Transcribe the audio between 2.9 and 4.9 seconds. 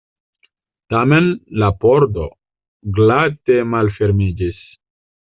glate malfermiĝis.